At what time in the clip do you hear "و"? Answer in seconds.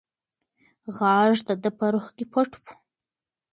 2.61-2.63